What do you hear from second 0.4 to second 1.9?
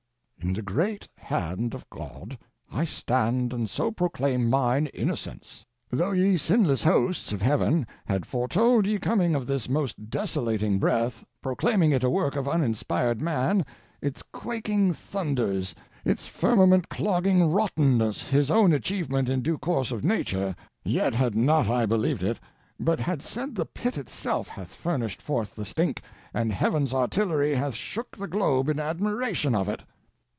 In the great hand of